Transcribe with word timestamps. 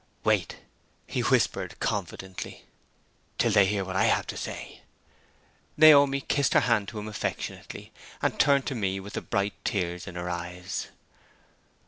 "Wait," 0.23 0.57
he 1.05 1.21
whispered, 1.21 1.79
confidently, 1.79 2.65
"till 3.37 3.51
they 3.51 3.67
hear 3.67 3.85
what 3.85 3.95
I 3.95 4.05
have 4.05 4.25
to 4.25 4.35
say!" 4.35 4.81
Naomi 5.77 6.21
kissed 6.21 6.55
her 6.55 6.61
hand 6.61 6.87
to 6.87 6.97
him 6.97 7.07
affectionately, 7.07 7.93
and 8.19 8.39
turned 8.39 8.65
to 8.65 8.73
me 8.73 8.99
with 8.99 9.13
the 9.13 9.21
bright 9.21 9.53
tears 9.63 10.07
in 10.07 10.15
her 10.15 10.27
eyes. 10.27 10.87